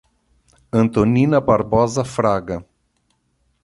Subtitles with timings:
[0.71, 2.65] Antonina Barbosa Fraga